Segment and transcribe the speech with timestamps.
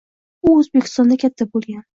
[0.51, 1.89] U O‘zbekistonda katta bo‘lgan.